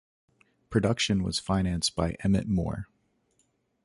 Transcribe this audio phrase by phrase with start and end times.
[0.71, 2.87] Production was financed by Emmett Moore.